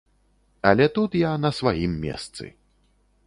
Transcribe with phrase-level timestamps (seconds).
[0.69, 2.51] Але тут я на сваім месцы.